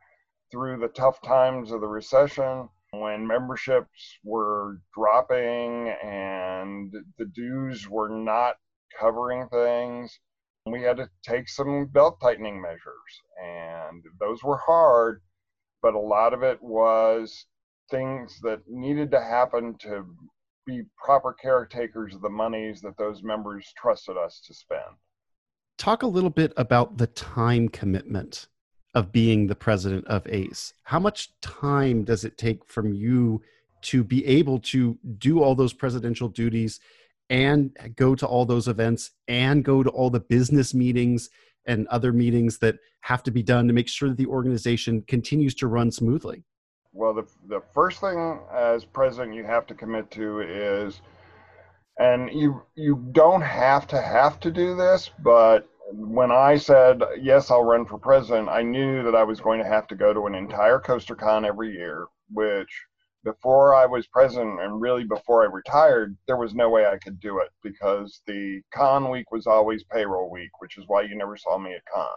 through 0.51 0.77
the 0.79 0.87
tough 0.89 1.21
times 1.21 1.71
of 1.71 1.81
the 1.81 1.87
recession 1.87 2.67
when 2.91 3.27
memberships 3.27 4.17
were 4.23 4.79
dropping 4.93 5.89
and 6.03 6.93
the 7.17 7.25
dues 7.25 7.89
were 7.89 8.09
not 8.09 8.55
covering 8.99 9.47
things 9.49 10.19
We 10.65 10.81
had 10.81 10.97
to 10.97 11.09
take 11.23 11.47
some 11.49 11.85
belt 11.87 12.19
tightening 12.21 12.59
measures, 12.61 13.21
and 13.43 14.03
those 14.19 14.43
were 14.43 14.57
hard, 14.57 15.21
but 15.81 15.93
a 15.93 15.99
lot 15.99 16.33
of 16.33 16.41
it 16.41 16.61
was 16.61 17.45
things 17.89 18.39
that 18.41 18.61
needed 18.67 19.11
to 19.11 19.21
happen 19.21 19.75
to 19.79 20.05
be 20.65 20.83
proper 20.97 21.33
caretakers 21.33 22.15
of 22.15 22.21
the 22.21 22.29
monies 22.29 22.81
that 22.81 22.97
those 22.97 23.23
members 23.23 23.71
trusted 23.77 24.17
us 24.17 24.41
to 24.47 24.53
spend. 24.53 24.81
Talk 25.77 26.03
a 26.03 26.07
little 26.07 26.29
bit 26.29 26.53
about 26.57 26.97
the 26.97 27.07
time 27.07 27.69
commitment 27.69 28.47
of 28.95 29.11
being 29.11 29.45
the 29.45 29.55
president 29.55 30.07
of 30.07 30.25
ACE. 30.27 30.73
How 30.83 30.99
much 30.99 31.29
time 31.41 32.03
does 32.03 32.23
it 32.23 32.37
take 32.37 32.65
from 32.65 32.93
you 32.93 33.41
to 33.83 34.03
be 34.03 34.25
able 34.25 34.59
to 34.59 34.97
do 35.17 35.43
all 35.43 35.53
those 35.53 35.73
presidential 35.73 36.29
duties 36.29 36.79
and 37.29 37.77
go 37.95 38.15
to 38.15 38.25
all 38.25 38.45
those 38.45 38.67
events 38.67 39.11
and 39.27 39.63
go 39.63 39.83
to 39.83 39.89
all 39.89 40.09
the 40.09 40.19
business 40.19 40.73
meetings 40.73 41.29
and 41.65 41.87
other 41.87 42.13
meetings 42.13 42.57
that 42.59 42.77
have 43.01 43.21
to 43.23 43.31
be 43.31 43.43
done 43.43 43.67
to 43.67 43.73
make 43.73 43.87
sure 43.87 44.09
that 44.09 44.17
the 44.17 44.25
organization 44.25 45.03
continues 45.07 45.53
to 45.55 45.67
run 45.67 45.91
smoothly? 45.91 46.43
Well, 46.95 47.13
the, 47.13 47.27
the 47.49 47.61
first 47.73 47.99
thing 47.99 48.39
as 48.53 48.85
president 48.85 49.35
you 49.35 49.43
have 49.43 49.67
to 49.67 49.75
commit 49.75 50.09
to 50.11 50.39
is, 50.39 51.01
and 51.99 52.31
you 52.31 52.63
you 52.75 53.05
don't 53.11 53.41
have 53.41 53.85
to 53.87 54.01
have 54.01 54.39
to 54.41 54.51
do 54.51 54.77
this, 54.77 55.11
but 55.21 55.67
when 55.91 56.31
I 56.31 56.55
said 56.55 57.03
yes, 57.19 57.51
I'll 57.51 57.65
run 57.65 57.85
for 57.85 57.97
president, 57.97 58.47
I 58.47 58.61
knew 58.61 59.03
that 59.03 59.13
I 59.13 59.23
was 59.23 59.41
going 59.41 59.61
to 59.61 59.67
have 59.67 59.87
to 59.87 59.95
go 59.95 60.13
to 60.13 60.25
an 60.27 60.35
entire 60.35 60.79
CoasterCon 60.79 61.45
every 61.45 61.73
year, 61.73 62.07
which 62.31 62.71
before 63.25 63.75
I 63.75 63.85
was 63.85 64.07
president 64.07 64.61
and 64.61 64.79
really 64.79 65.03
before 65.03 65.43
I 65.43 65.51
retired, 65.51 66.15
there 66.27 66.37
was 66.37 66.55
no 66.55 66.69
way 66.69 66.85
I 66.85 66.97
could 66.97 67.19
do 67.19 67.39
it 67.39 67.49
because 67.61 68.21
the 68.25 68.61
con 68.73 69.09
week 69.09 69.31
was 69.31 69.47
always 69.47 69.83
payroll 69.83 70.31
week, 70.31 70.61
which 70.61 70.77
is 70.77 70.85
why 70.87 71.01
you 71.01 71.17
never 71.17 71.35
saw 71.35 71.57
me 71.57 71.73
at 71.73 71.83
con. 71.93 72.07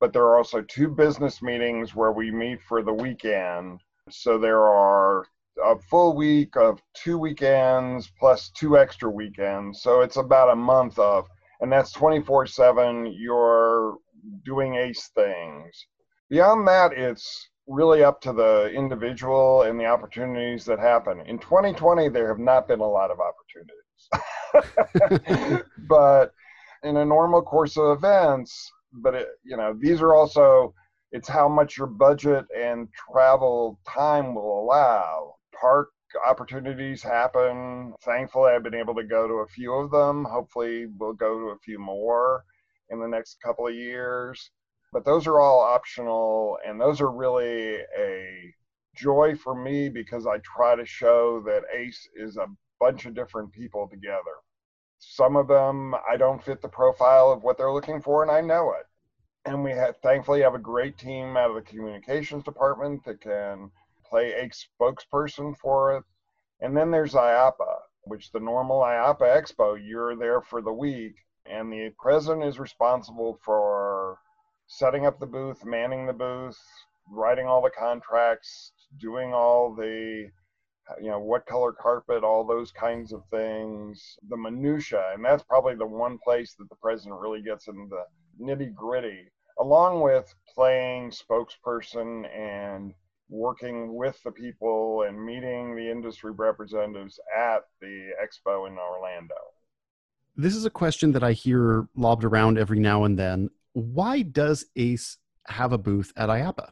But 0.00 0.12
there 0.12 0.24
are 0.24 0.36
also 0.36 0.62
two 0.62 0.88
business 0.88 1.42
meetings 1.42 1.94
where 1.94 2.12
we 2.12 2.30
meet 2.30 2.60
for 2.62 2.82
the 2.82 2.92
weekend. 2.92 3.80
So 4.10 4.38
there 4.38 4.62
are 4.62 5.24
a 5.64 5.78
full 5.90 6.14
week 6.14 6.56
of 6.56 6.80
two 6.94 7.18
weekends 7.18 8.10
plus 8.18 8.50
two 8.50 8.78
extra 8.78 9.10
weekends. 9.10 9.82
So 9.82 10.02
it's 10.02 10.16
about 10.16 10.52
a 10.52 10.56
month 10.56 10.98
of, 10.98 11.26
and 11.60 11.72
that's 11.72 11.92
24 11.92 12.46
7. 12.46 13.14
You're 13.16 13.96
doing 14.44 14.74
ACE 14.74 15.10
things. 15.14 15.86
Beyond 16.28 16.66
that, 16.68 16.92
it's 16.92 17.48
really 17.66 18.04
up 18.04 18.20
to 18.20 18.32
the 18.32 18.70
individual 18.74 19.62
and 19.62 19.78
the 19.78 19.86
opportunities 19.86 20.64
that 20.66 20.78
happen. 20.78 21.20
In 21.26 21.38
2020, 21.38 22.08
there 22.10 22.28
have 22.28 22.38
not 22.38 22.68
been 22.68 22.80
a 22.80 22.88
lot 22.88 23.10
of 23.10 23.18
opportunities. 23.20 23.82
but 25.88 26.32
in 26.82 26.98
a 26.98 27.04
normal 27.04 27.42
course 27.42 27.76
of 27.76 27.96
events, 27.96 28.70
but 28.96 29.14
it, 29.14 29.28
you 29.44 29.56
know, 29.56 29.74
these 29.78 30.00
are 30.02 30.14
also 30.14 30.74
it's 31.12 31.28
how 31.28 31.48
much 31.48 31.78
your 31.78 31.86
budget 31.86 32.44
and 32.56 32.88
travel 33.12 33.78
time 33.88 34.34
will 34.34 34.60
allow. 34.60 35.34
Park 35.58 35.90
opportunities 36.26 37.02
happen. 37.02 37.94
Thankfully, 38.02 38.52
I've 38.52 38.62
been 38.62 38.74
able 38.74 38.94
to 38.94 39.04
go 39.04 39.28
to 39.28 39.34
a 39.34 39.46
few 39.46 39.72
of 39.74 39.90
them. 39.90 40.24
Hopefully, 40.24 40.86
we'll 40.98 41.12
go 41.12 41.38
to 41.38 41.46
a 41.50 41.58
few 41.58 41.78
more 41.78 42.44
in 42.90 43.00
the 43.00 43.08
next 43.08 43.38
couple 43.42 43.66
of 43.66 43.74
years 43.74 44.50
but 44.96 45.04
those 45.04 45.26
are 45.26 45.40
all 45.40 45.60
optional 45.60 46.56
and 46.66 46.80
those 46.80 47.02
are 47.02 47.10
really 47.10 47.76
a 47.98 48.54
joy 48.96 49.34
for 49.36 49.54
me 49.54 49.90
because 49.90 50.26
I 50.26 50.38
try 50.38 50.74
to 50.74 50.86
show 50.86 51.42
that 51.44 51.64
ACE 51.76 52.08
is 52.16 52.38
a 52.38 52.46
bunch 52.80 53.04
of 53.04 53.14
different 53.14 53.52
people 53.52 53.88
together. 53.88 54.36
Some 54.98 55.36
of 55.36 55.48
them 55.48 55.94
I 56.10 56.16
don't 56.16 56.42
fit 56.42 56.62
the 56.62 56.68
profile 56.68 57.30
of 57.30 57.42
what 57.42 57.58
they're 57.58 57.72
looking 57.72 58.00
for 58.00 58.22
and 58.22 58.30
I 58.30 58.40
know 58.40 58.72
it. 58.72 58.85
And 59.46 59.62
we 59.62 59.70
have 59.70 59.96
thankfully 59.98 60.42
have 60.42 60.54
a 60.54 60.58
great 60.58 60.98
team 60.98 61.36
out 61.36 61.50
of 61.50 61.54
the 61.56 61.62
communications 61.62 62.42
department 62.42 63.04
that 63.04 63.20
can 63.20 63.70
play 64.04 64.32
a 64.32 64.50
spokesperson 64.50 65.56
for 65.56 65.96
it. 65.96 66.04
And 66.60 66.76
then 66.76 66.90
there's 66.90 67.14
IAAPA, 67.14 67.76
which 68.02 68.32
the 68.32 68.40
normal 68.40 68.80
IAAPA 68.80 69.20
Expo, 69.20 69.78
you're 69.80 70.16
there 70.16 70.40
for 70.40 70.60
the 70.60 70.72
week 70.72 71.14
and 71.48 71.72
the 71.72 71.92
president 71.96 72.44
is 72.44 72.58
responsible 72.58 73.38
for 73.44 74.18
setting 74.66 75.06
up 75.06 75.20
the 75.20 75.26
booth, 75.26 75.64
manning 75.64 76.06
the 76.06 76.12
booth, 76.12 76.58
writing 77.08 77.46
all 77.46 77.62
the 77.62 77.70
contracts, 77.70 78.72
doing 78.98 79.32
all 79.32 79.72
the 79.74 80.28
you 81.00 81.10
know 81.10 81.18
what 81.18 81.46
color 81.46 81.72
carpet 81.72 82.22
all 82.22 82.44
those 82.44 82.70
kinds 82.70 83.12
of 83.12 83.20
things 83.28 84.16
the 84.28 84.36
minutia 84.36 85.10
and 85.14 85.24
that's 85.24 85.42
probably 85.42 85.74
the 85.74 85.84
one 85.84 86.16
place 86.22 86.54
that 86.56 86.68
the 86.68 86.76
president 86.76 87.20
really 87.20 87.42
gets 87.42 87.66
into 87.66 87.88
the 87.88 88.04
nitty 88.40 88.72
gritty 88.72 89.24
along 89.58 90.00
with 90.00 90.34
playing 90.54 91.10
spokesperson 91.10 92.24
and 92.36 92.92
working 93.28 93.94
with 93.94 94.22
the 94.22 94.30
people 94.30 95.04
and 95.08 95.24
meeting 95.24 95.74
the 95.74 95.90
industry 95.90 96.30
representatives 96.32 97.18
at 97.36 97.62
the 97.80 98.10
expo 98.22 98.68
in 98.68 98.76
orlando 98.78 99.34
this 100.36 100.54
is 100.54 100.64
a 100.64 100.70
question 100.70 101.12
that 101.12 101.24
i 101.24 101.32
hear 101.32 101.88
lobbed 101.96 102.24
around 102.24 102.58
every 102.58 102.78
now 102.78 103.04
and 103.04 103.18
then 103.18 103.48
why 103.76 104.22
does 104.22 104.64
ACE 104.74 105.18
have 105.48 105.72
a 105.72 105.78
booth 105.78 106.10
at 106.16 106.30
IAAPA? 106.30 106.70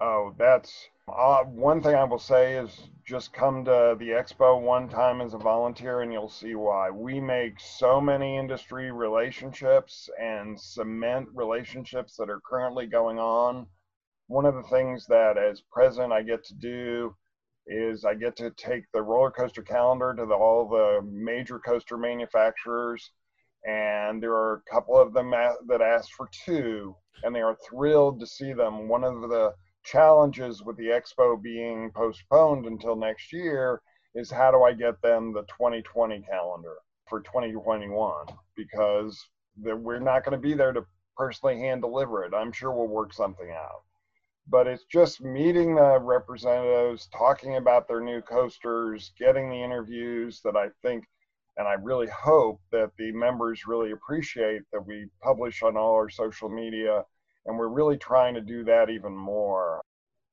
Oh, 0.00 0.34
that's 0.36 0.88
uh, 1.16 1.44
one 1.44 1.82
thing 1.82 1.94
I 1.94 2.04
will 2.04 2.18
say 2.18 2.54
is 2.54 2.88
just 3.04 3.32
come 3.32 3.64
to 3.64 3.96
the 3.98 4.10
expo 4.10 4.60
one 4.60 4.88
time 4.88 5.20
as 5.20 5.34
a 5.34 5.38
volunteer 5.38 6.00
and 6.00 6.12
you'll 6.12 6.28
see 6.28 6.54
why. 6.54 6.90
We 6.90 7.20
make 7.20 7.58
so 7.60 8.00
many 8.00 8.36
industry 8.36 8.90
relationships 8.90 10.08
and 10.20 10.60
cement 10.60 11.28
relationships 11.34 12.16
that 12.16 12.30
are 12.30 12.40
currently 12.48 12.86
going 12.86 13.18
on. 13.18 13.66
One 14.28 14.46
of 14.46 14.54
the 14.54 14.62
things 14.64 15.06
that 15.06 15.36
as 15.36 15.62
president 15.72 16.12
I 16.12 16.22
get 16.22 16.44
to 16.44 16.54
do 16.54 17.16
is 17.66 18.04
I 18.04 18.14
get 18.14 18.36
to 18.36 18.50
take 18.50 18.84
the 18.92 19.02
roller 19.02 19.30
coaster 19.30 19.62
calendar 19.62 20.14
to 20.14 20.26
the, 20.26 20.34
all 20.34 20.68
the 20.68 21.00
major 21.04 21.58
coaster 21.58 21.96
manufacturers 21.96 23.10
and 23.66 24.22
there 24.22 24.32
are 24.32 24.54
a 24.54 24.70
couple 24.70 24.96
of 24.96 25.12
them 25.12 25.30
that 25.30 25.82
asked 25.82 26.14
for 26.14 26.28
two, 26.44 26.96
and 27.22 27.34
they 27.34 27.42
are 27.42 27.56
thrilled 27.68 28.20
to 28.20 28.26
see 28.26 28.52
them. 28.52 28.88
One 28.88 29.04
of 29.04 29.20
the 29.28 29.52
challenges 29.84 30.62
with 30.62 30.76
the 30.76 30.88
expo 30.88 31.40
being 31.40 31.90
postponed 31.94 32.66
until 32.66 32.96
next 32.96 33.32
year 33.32 33.80
is 34.14 34.30
how 34.30 34.50
do 34.50 34.62
I 34.62 34.72
get 34.72 35.00
them 35.02 35.32
the 35.32 35.42
2020 35.42 36.22
calendar 36.22 36.76
for 37.08 37.20
2021 37.20 38.26
because 38.56 39.18
we're 39.62 40.00
not 40.00 40.24
going 40.24 40.32
to 40.32 40.48
be 40.48 40.54
there 40.54 40.72
to 40.72 40.84
personally 41.16 41.58
hand 41.58 41.82
deliver 41.82 42.24
it. 42.24 42.34
I'm 42.34 42.52
sure 42.52 42.72
we'll 42.72 42.88
work 42.88 43.12
something 43.12 43.50
out. 43.50 43.82
But 44.48 44.66
it's 44.66 44.84
just 44.84 45.20
meeting 45.20 45.76
the 45.76 46.00
representatives, 46.00 47.08
talking 47.16 47.56
about 47.56 47.86
their 47.86 48.00
new 48.00 48.20
coasters, 48.22 49.12
getting 49.18 49.48
the 49.48 49.62
interviews 49.62 50.40
that 50.44 50.56
I 50.56 50.68
think 50.82 51.04
and 51.56 51.68
I 51.68 51.74
really 51.74 52.08
hope 52.08 52.60
that 52.72 52.90
the 52.96 53.12
members 53.12 53.66
really 53.66 53.90
appreciate 53.90 54.62
that 54.72 54.86
we 54.86 55.08
publish 55.22 55.62
on 55.62 55.76
all 55.76 55.92
our 55.92 56.08
social 56.08 56.48
media, 56.48 57.04
and 57.46 57.58
we're 57.58 57.68
really 57.68 57.96
trying 57.96 58.34
to 58.34 58.40
do 58.40 58.64
that 58.64 58.90
even 58.90 59.16
more. 59.16 59.82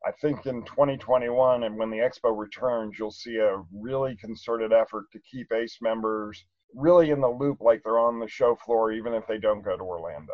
I 0.05 0.11
think 0.21 0.45
in 0.45 0.63
2021 0.63 1.63
and 1.63 1.77
when 1.77 1.89
the 1.89 1.97
expo 1.97 2.37
returns, 2.37 2.97
you'll 2.97 3.11
see 3.11 3.37
a 3.37 3.63
really 3.73 4.15
concerted 4.15 4.71
effort 4.71 5.05
to 5.11 5.19
keep 5.19 5.51
ACE 5.51 5.77
members 5.81 6.45
really 6.73 7.09
in 7.09 7.21
the 7.21 7.27
loop 7.27 7.61
like 7.61 7.81
they're 7.83 7.99
on 7.99 8.19
the 8.19 8.27
show 8.27 8.55
floor, 8.55 8.91
even 8.91 9.13
if 9.13 9.25
they 9.27 9.37
don't 9.37 9.63
go 9.63 9.75
to 9.75 9.83
Orlando. 9.83 10.33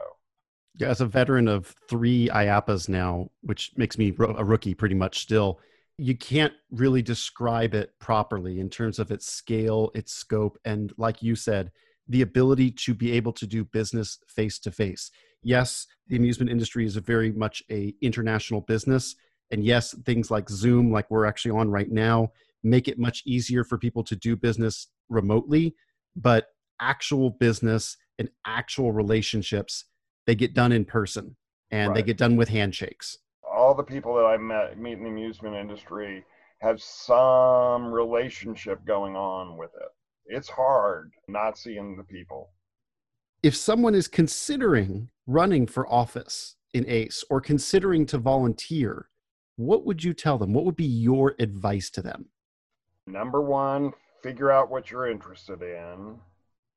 Yeah, 0.76 0.90
as 0.90 1.02
a 1.02 1.06
veteran 1.06 1.48
of 1.48 1.76
three 1.88 2.30
IAAPAs 2.30 2.90
now, 2.90 3.30
which 3.42 3.72
makes 3.78 3.98
me 3.98 4.14
a 4.20 4.44
rookie 4.44 4.74
pretty 4.74 4.96
much 4.96 5.20
still, 5.20 5.60
you 5.98 6.18
can't 6.18 6.54
really 6.72 7.04
describe 7.04 7.76
it 7.76 7.92
properly 8.00 8.60
in 8.60 8.70
terms 8.70 8.98
of 8.98 9.12
its 9.12 9.28
scale, 9.28 9.92
its 9.94 10.12
scope, 10.12 10.58
and 10.66 10.92
like 10.98 11.22
you 11.22 11.36
said, 11.36 11.72
the 12.08 12.24
ability 12.24 12.72
to 12.72 12.94
be 12.94 13.12
able 13.12 13.32
to 13.34 13.48
do 13.48 13.64
business 13.64 14.18
face 14.28 14.60
to 14.60 14.72
face. 14.72 15.12
Yes, 15.44 15.88
the 16.08 16.16
amusement 16.16 16.50
industry 16.50 16.86
is 16.86 16.96
a 16.96 17.02
very 17.02 17.32
much 17.32 17.64
a 17.70 17.94
international 18.02 18.62
business, 18.62 19.16
and 19.52 19.64
yes, 19.64 19.94
things 20.06 20.32
like 20.32 20.50
Zoom, 20.50 20.92
like 20.92 21.10
we're 21.10 21.26
actually 21.26 21.52
on 21.52 21.70
right 21.70 21.92
now, 21.92 22.32
make 22.64 22.88
it 22.88 22.98
much 22.98 23.24
easier 23.26 23.64
for 23.64 23.78
people 23.78 24.04
to 24.06 24.16
do 24.16 24.36
business 24.36 24.88
remotely. 25.10 25.76
But 26.16 26.48
actual 26.80 27.32
business 27.32 27.98
and 28.20 28.30
actual 28.46 28.92
relationships, 28.92 29.86
they 30.28 30.36
get 30.36 30.54
done 30.54 30.72
in 30.72 30.86
person 30.86 31.36
and 31.72 31.90
right. 31.90 31.96
they 31.96 32.04
get 32.04 32.18
done 32.18 32.36
with 32.36 32.50
handshakes 32.50 33.18
all 33.54 33.74
the 33.74 33.84
people 33.84 34.16
that 34.16 34.26
I 34.26 34.38
met 34.38 34.80
meet 34.80 34.98
in 34.98 35.04
the 35.04 35.10
amusement 35.10 35.56
industry 35.56 36.26
have 36.60 36.82
some 36.82 37.92
relationship 37.92 38.84
going 38.86 39.16
on 39.16 39.58
with 39.58 39.72
it. 39.76 39.90
It's 40.26 40.50
hard 40.50 41.12
not 41.28 41.58
seeing 41.58 41.98
the 41.98 42.04
people. 42.04 42.50
If 43.44 43.56
someone 43.56 43.94
is 43.94 44.08
considering 44.08 45.10
running 45.28 45.68
for 45.68 45.92
office 45.92 46.56
in 46.74 46.86
ACE 46.88 47.24
or 47.30 47.40
considering 47.40 48.06
to 48.08 48.18
volunteer, 48.18 49.10
what 49.56 49.86
would 49.86 50.04
you 50.04 50.14
tell 50.14 50.38
them? 50.38 50.54
What 50.54 50.66
would 50.66 50.76
be 50.76 50.86
your 50.86 51.36
advice 51.40 51.90
to 51.92 52.02
them? 52.02 52.26
Number 53.08 53.42
one, 53.42 53.94
figure 54.22 54.52
out 54.52 54.72
what 54.72 54.90
you're 54.90 55.10
interested 55.10 55.62
in 55.62 56.18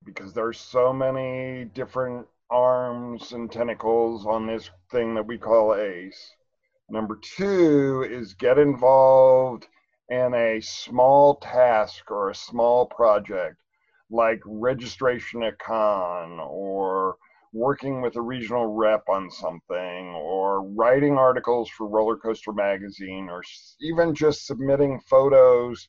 because 0.05 0.33
there's 0.33 0.59
so 0.59 0.93
many 0.93 1.65
different 1.75 2.27
arms 2.51 3.33
and 3.33 3.51
tentacles 3.51 4.27
on 4.27 4.47
this 4.47 4.71
thing 4.91 5.15
that 5.15 5.27
we 5.27 5.39
call 5.39 5.75
ACE. 5.75 6.33
Number 6.89 7.19
two 7.37 8.07
is 8.09 8.35
get 8.35 8.59
involved 8.59 9.67
in 10.09 10.33
a 10.35 10.61
small 10.61 11.37
task 11.37 12.11
or 12.11 12.31
a 12.31 12.35
small 12.35 12.87
project 12.87 13.57
like 14.11 14.41
registration 14.45 15.43
at 15.43 15.59
con 15.59 16.39
or 16.41 17.17
working 17.57 18.03
with 18.03 18.17
a 18.17 18.21
regional 18.21 18.67
rep 18.67 19.03
on 19.09 19.31
something 19.31 20.15
or 20.15 20.63
writing 20.75 21.17
articles 21.17 21.71
for 21.71 21.89
roller 21.89 22.17
coaster 22.17 22.53
magazine 22.53 23.29
or 23.31 23.43
even 23.81 24.15
just 24.15 24.47
submitting 24.47 25.01
photos 25.01 25.89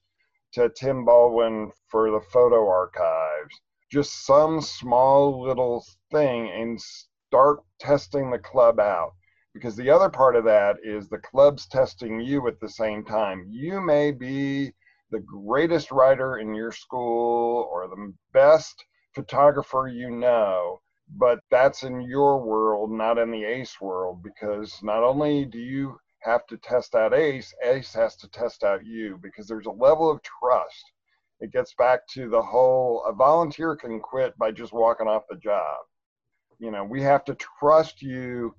to 0.54 0.70
tim 0.70 1.04
baldwin 1.04 1.70
for 1.90 2.10
the 2.12 2.22
photo 2.32 2.68
archives 2.68 3.62
just 3.92 4.26
some 4.26 4.62
small 4.62 5.42
little 5.42 5.84
thing 6.12 6.50
and 6.50 6.80
start 6.82 7.60
testing 7.80 8.30
the 8.30 8.40
club 8.40 8.80
out 8.80 9.14
because 9.54 9.76
the 9.76 9.90
other 9.90 10.10
part 10.10 10.36
of 10.36 10.44
that 10.44 10.78
is 10.84 11.10
the 11.10 11.18
club's 11.18 11.68
testing 11.68 12.20
you 12.20 12.48
at 12.48 12.60
the 12.60 12.70
same 12.70 13.04
time. 13.04 13.46
You 13.50 13.82
may 13.82 14.12
be 14.12 14.72
the 15.10 15.20
greatest 15.20 15.92
writer 15.92 16.38
in 16.38 16.54
your 16.54 16.72
school 16.72 17.68
or 17.72 17.88
the 17.88 18.14
best 18.34 18.86
photographer 19.16 19.88
you 19.88 20.12
know, 20.12 20.80
but 21.16 21.40
that's 21.50 21.84
in 21.84 22.02
your 22.02 22.40
world, 22.42 22.92
not 22.92 23.18
in 23.18 23.32
the 23.32 23.44
ACE 23.44 23.80
world, 23.80 24.22
because 24.22 24.82
not 24.84 25.04
only 25.04 25.46
do 25.46 25.60
you 25.60 25.98
have 26.20 26.46
to 26.48 26.58
test 26.58 26.96
out 26.96 27.14
ACE, 27.14 27.54
ACE 27.64 27.94
has 27.94 28.16
to 28.18 28.28
test 28.30 28.64
out 28.64 28.86
you 28.86 29.18
because 29.22 29.48
there's 29.48 29.68
a 29.68 29.72
level 29.72 30.12
of 30.12 30.22
trust. 30.22 30.92
It 31.40 31.54
gets 31.54 31.74
back 31.76 32.06
to 32.10 32.30
the 32.30 32.42
whole 32.42 33.04
a 33.06 33.14
volunteer 33.14 33.76
can 33.76 34.00
quit 34.00 34.38
by 34.38 34.52
just 34.52 34.74
walking 34.74 35.08
off 35.08 35.24
the 35.30 35.38
job. 35.38 35.78
You 36.60 36.72
know, 36.72 36.84
we 36.84 37.02
have 37.04 37.24
to 37.26 37.36
trust 37.36 38.02
you 38.02 38.56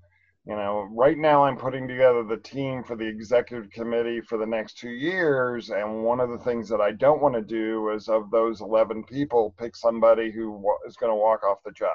you 0.46 0.56
know, 0.56 0.88
right 0.92 1.18
now 1.18 1.44
I'm 1.44 1.58
putting 1.58 1.86
together 1.86 2.24
the 2.24 2.38
team 2.38 2.82
for 2.82 2.96
the 2.96 3.06
executive 3.06 3.70
committee 3.70 4.22
for 4.22 4.38
the 4.38 4.46
next 4.46 4.78
two 4.78 4.88
years. 4.88 5.68
And 5.68 6.04
one 6.04 6.20
of 6.20 6.30
the 6.30 6.38
things 6.38 6.70
that 6.70 6.80
I 6.80 6.92
don't 6.92 7.20
want 7.20 7.34
to 7.34 7.42
do 7.42 7.90
is 7.90 8.08
of 8.08 8.30
those 8.30 8.62
11 8.62 9.04
people, 9.04 9.54
pick 9.58 9.76
somebody 9.76 10.30
who 10.30 10.64
is 10.86 10.96
going 10.96 11.10
to 11.10 11.16
walk 11.16 11.42
off 11.44 11.58
the 11.66 11.72
job 11.72 11.90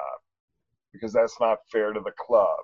because 0.94 1.12
that's 1.12 1.38
not 1.40 1.58
fair 1.70 1.92
to 1.92 2.00
the 2.00 2.12
club. 2.12 2.60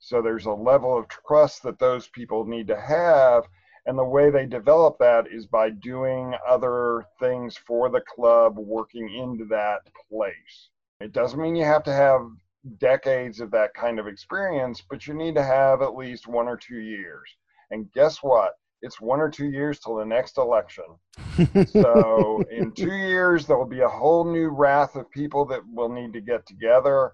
So 0.00 0.22
there's 0.22 0.46
a 0.46 0.52
level 0.52 0.96
of 0.96 1.06
trust 1.08 1.62
that 1.64 1.78
those 1.78 2.08
people 2.08 2.44
need 2.44 2.66
to 2.68 2.80
have. 2.80 3.44
And 3.86 3.96
the 3.98 4.04
way 4.04 4.30
they 4.30 4.46
develop 4.46 4.98
that 4.98 5.26
is 5.30 5.46
by 5.46 5.70
doing 5.70 6.34
other 6.46 7.04
things 7.20 7.56
for 7.56 7.88
the 7.88 8.02
club, 8.02 8.56
working 8.58 9.08
into 9.14 9.44
that 9.46 9.80
place. 10.10 10.70
It 11.00 11.12
doesn't 11.12 11.40
mean 11.40 11.56
you 11.56 11.64
have 11.64 11.84
to 11.84 11.92
have 11.92 12.28
decades 12.78 13.40
of 13.40 13.50
that 13.52 13.74
kind 13.74 13.98
of 13.98 14.06
experience, 14.06 14.82
but 14.88 15.06
you 15.06 15.14
need 15.14 15.34
to 15.36 15.42
have 15.42 15.80
at 15.82 15.96
least 15.96 16.26
one 16.26 16.48
or 16.48 16.56
two 16.56 16.78
years. 16.78 17.28
And 17.70 17.90
guess 17.92 18.22
what? 18.22 18.54
It's 18.82 19.00
one 19.00 19.20
or 19.20 19.28
two 19.28 19.50
years 19.50 19.80
till 19.80 19.96
the 19.96 20.04
next 20.04 20.38
election. 20.38 20.84
so 21.66 22.42
in 22.50 22.72
two 22.72 22.94
years, 22.94 23.46
there 23.46 23.58
will 23.58 23.66
be 23.66 23.80
a 23.80 23.88
whole 23.88 24.24
new 24.24 24.48
wrath 24.48 24.94
of 24.96 25.10
people 25.10 25.44
that 25.46 25.62
will 25.72 25.88
need 25.88 26.12
to 26.12 26.20
get 26.20 26.46
together. 26.46 27.12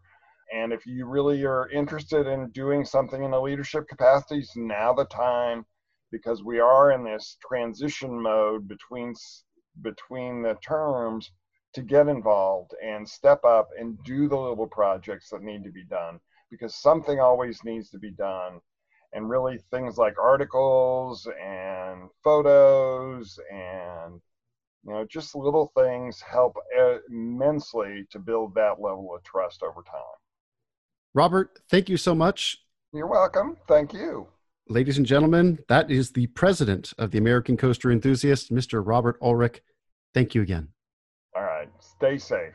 And 0.55 0.73
if 0.73 0.87
you 0.87 1.07
really 1.07 1.45
are 1.45 1.69
interested 1.71 2.29
in 2.29 2.51
doing 2.51 2.85
something 2.85 3.25
in 3.25 3.33
a 3.33 3.41
leadership 3.41 3.89
capacity, 3.89 4.39
it's 4.39 4.57
now 4.57 4.93
the 4.93 5.05
time 5.07 5.67
because 6.13 6.45
we 6.45 6.61
are 6.61 6.93
in 6.93 7.03
this 7.03 7.37
transition 7.45 8.23
mode 8.23 8.69
between 8.69 9.15
between 9.83 10.43
the 10.43 10.55
terms 10.65 11.33
to 11.73 11.83
get 11.83 12.07
involved 12.07 12.73
and 12.81 13.09
step 13.09 13.45
up 13.45 13.69
and 13.77 13.99
do 14.05 14.29
the 14.29 14.37
little 14.37 14.69
projects 14.69 15.29
that 15.31 15.43
need 15.43 15.65
to 15.65 15.73
be 15.73 15.85
done 15.87 16.21
because 16.53 16.77
something 16.77 17.19
always 17.19 17.65
needs 17.65 17.91
to 17.91 17.99
be 17.99 18.13
done. 18.13 18.61
And 19.13 19.29
really, 19.29 19.59
things 19.73 19.99
like 19.99 20.17
articles 20.21 21.27
and 21.43 22.09
photos 22.23 23.41
and 23.53 24.21
you 24.85 24.93
know 24.93 25.05
just 25.05 25.35
little 25.35 25.73
things 25.77 26.21
help 26.21 26.57
eh, 26.79 26.99
immensely 27.11 28.07
to 28.13 28.21
build 28.21 28.55
that 28.55 28.81
level 28.81 29.17
of 29.17 29.25
trust 29.25 29.65
over 29.65 29.83
time. 29.83 30.24
Robert, 31.15 31.61
thank 31.71 31.89
you 31.89 31.97
so 31.97 32.15
much. 32.15 32.59
You're 32.93 33.07
welcome. 33.07 33.57
Thank 33.69 33.93
you. 33.93 34.27
Ladies 34.69 34.99
and 34.99 35.07
gentlemen, 35.07 35.59
that 35.69 35.91
is 35.91 36.11
the 36.11 36.27
president 36.29 36.93
of 36.99 37.11
the 37.11 37.19
American 37.19 37.57
Coaster 37.57 37.93
Enthusiast, 37.93 38.53
Mr. 38.53 38.83
Robert 38.85 39.17
Ulrich. 39.23 39.61
Thank 40.13 40.35
you 40.35 40.43
again. 40.43 40.69
All 41.37 41.43
right. 41.43 41.69
Stay 41.81 42.19
safe. 42.19 42.55